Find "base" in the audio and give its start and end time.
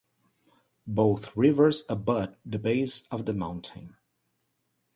2.57-3.07